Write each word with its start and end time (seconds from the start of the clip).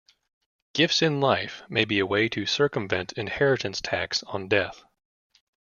Gifts 0.73 1.03
in 1.03 1.19
life 1.19 1.61
may 1.69 1.85
be 1.85 1.99
a 1.99 2.07
way 2.07 2.27
to 2.27 2.47
circumvent 2.47 3.11
inheritance 3.11 3.79
tax 3.81 4.23
on 4.23 4.47
death. 4.47 4.83